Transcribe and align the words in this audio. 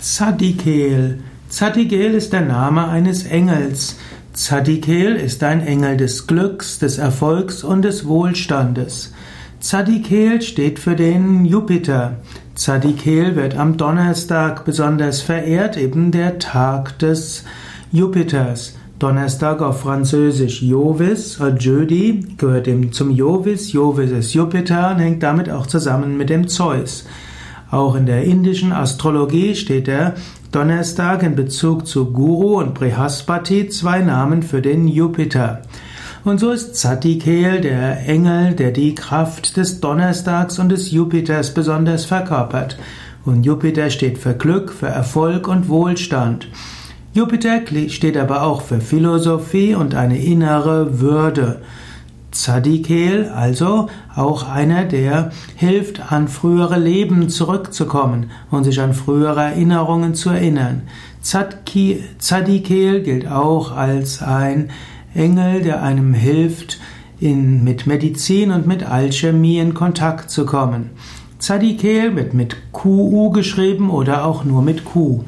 Zadikel. 0.00 1.18
Zadikel 1.48 2.14
ist 2.14 2.32
der 2.32 2.42
Name 2.42 2.86
eines 2.86 3.24
Engels. 3.24 3.96
Zadikel 4.32 5.16
ist 5.16 5.42
ein 5.42 5.60
Engel 5.60 5.96
des 5.96 6.28
Glücks, 6.28 6.78
des 6.78 6.98
Erfolgs 6.98 7.64
und 7.64 7.82
des 7.82 8.06
Wohlstandes. 8.06 9.12
Zadikel 9.58 10.40
steht 10.40 10.78
für 10.78 10.94
den 10.94 11.44
Jupiter. 11.44 12.18
Zadikel 12.54 13.34
wird 13.34 13.56
am 13.56 13.76
Donnerstag 13.76 14.64
besonders 14.64 15.20
verehrt, 15.20 15.76
eben 15.76 16.12
der 16.12 16.38
Tag 16.38 16.96
des 17.00 17.44
Jupiters. 17.90 18.74
Donnerstag 19.00 19.60
auf 19.60 19.80
Französisch 19.80 20.62
Jovis 20.62 21.40
Jeudi 21.58 22.24
gehört 22.36 22.68
zum 22.92 23.10
Jovis. 23.10 23.72
Jovis 23.72 24.12
ist 24.12 24.32
Jupiter 24.32 24.92
und 24.92 25.00
hängt 25.00 25.24
damit 25.24 25.50
auch 25.50 25.66
zusammen 25.66 26.16
mit 26.16 26.30
dem 26.30 26.46
Zeus. 26.46 27.04
Auch 27.70 27.94
in 27.96 28.06
der 28.06 28.24
indischen 28.24 28.72
Astrologie 28.72 29.54
steht 29.54 29.86
der 29.88 30.14
Donnerstag 30.52 31.22
in 31.22 31.34
Bezug 31.34 31.86
zu 31.86 32.12
Guru 32.12 32.58
und 32.58 32.72
Brihaspati 32.72 33.68
zwei 33.68 34.00
Namen 34.00 34.42
für 34.42 34.62
den 34.62 34.88
Jupiter. 34.88 35.62
Und 36.24 36.40
so 36.40 36.50
ist 36.50 36.76
Zatikel 36.76 37.60
der 37.60 38.08
Engel, 38.08 38.54
der 38.54 38.70
die 38.70 38.94
Kraft 38.94 39.56
des 39.58 39.80
Donnerstags 39.80 40.58
und 40.58 40.70
des 40.70 40.90
Jupiters 40.90 41.52
besonders 41.52 42.06
verkörpert. 42.06 42.78
Und 43.24 43.44
Jupiter 43.44 43.90
steht 43.90 44.16
für 44.16 44.34
Glück, 44.34 44.72
für 44.72 44.88
Erfolg 44.88 45.46
und 45.46 45.68
Wohlstand. 45.68 46.48
Jupiter 47.12 47.60
steht 47.88 48.16
aber 48.16 48.42
auch 48.42 48.62
für 48.62 48.80
Philosophie 48.80 49.74
und 49.74 49.94
eine 49.94 50.18
innere 50.18 51.00
Würde. 51.00 51.60
Zadikel, 52.38 53.30
also 53.34 53.88
auch 54.14 54.48
einer, 54.48 54.84
der 54.84 55.32
hilft, 55.56 56.12
an 56.12 56.28
frühere 56.28 56.78
Leben 56.78 57.28
zurückzukommen 57.28 58.30
und 58.52 58.62
sich 58.62 58.80
an 58.80 58.94
frühere 58.94 59.40
Erinnerungen 59.40 60.14
zu 60.14 60.30
erinnern. 60.30 60.82
Zadikel 61.20 63.02
gilt 63.02 63.26
auch 63.26 63.76
als 63.76 64.22
ein 64.22 64.70
Engel, 65.14 65.62
der 65.62 65.82
einem 65.82 66.14
hilft, 66.14 66.78
in, 67.18 67.64
mit 67.64 67.88
Medizin 67.88 68.52
und 68.52 68.68
mit 68.68 68.84
Alchemie 68.84 69.58
in 69.58 69.74
Kontakt 69.74 70.30
zu 70.30 70.46
kommen. 70.46 70.90
Zadikel 71.40 72.14
wird 72.14 72.34
mit 72.34 72.56
QU 72.72 73.30
geschrieben 73.30 73.90
oder 73.90 74.24
auch 74.24 74.44
nur 74.44 74.62
mit 74.62 74.84
Q. 74.84 75.24